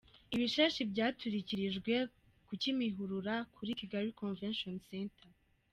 [0.35, 1.93] Ibishashi byaturikirijwe
[2.47, 5.29] ku Kimihurura kuri Kigali Convention Center.